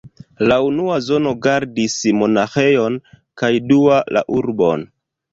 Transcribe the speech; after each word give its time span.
La 0.51 0.55
unua 0.67 0.93
zono 1.07 1.33
gardis 1.45 1.97
monaĥejon 2.21 2.97
kaj 3.41 3.51
dua 3.73 3.99
la 4.19 4.25
urbon. 4.39 4.87